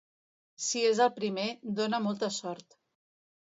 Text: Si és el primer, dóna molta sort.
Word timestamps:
Si 0.67 0.81
és 0.91 1.01
el 1.05 1.11
primer, 1.19 1.45
dóna 1.81 2.01
molta 2.09 2.33
sort. 2.41 2.69